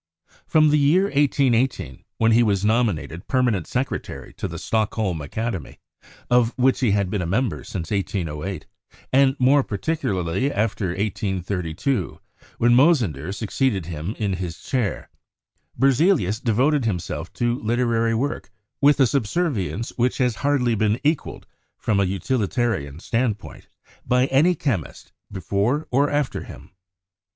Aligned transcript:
From 0.47 0.71
the 0.71 0.79
year 0.79 1.03
1818, 1.03 2.03
when 2.17 2.31
he 2.31 2.41
was 2.41 2.65
nominated 2.65 3.27
permanent 3.27 3.67
secretary 3.67 4.33
to 4.33 4.47
the 4.47 4.57
Stockholm 4.57 5.21
Academy, 5.21 5.77
of 6.27 6.57
which 6.57 6.79
he 6.79 6.89
had 6.89 7.11
been 7.11 7.21
a 7.21 7.27
member 7.27 7.63
since 7.63 7.91
1808, 7.91 8.65
and 9.13 9.35
more 9.39 9.61
particularly 9.63 10.51
after 10.51 10.87
1832, 10.87 12.19
when 12.57 12.73
Mosander 12.73 13.31
succeeded 13.31 13.85
him 13.85 14.15
in 14.17 14.33
his 14.33 14.57
chair, 14.57 15.07
Berze 15.79 15.99
lius 16.17 16.43
devoted 16.43 16.85
himself 16.85 17.31
to 17.33 17.59
literary 17.59 18.15
work 18.15 18.49
with 18.81 18.99
a 18.99 19.05
subservience 19.05 19.89
which 19.97 20.17
has 20.17 20.37
hardly 20.37 20.73
been 20.73 20.99
equaled 21.03 21.45
from 21.77 21.99
a 21.99 22.05
utilitarian 22.05 22.97
stand 22.99 23.37
point 23.37 23.67
by 24.03 24.25
any 24.33 24.55
chemist 24.55 25.13
either 25.29 25.39
before 25.39 25.87
or 25.91 26.09
after 26.09 26.45
him. 26.45 26.71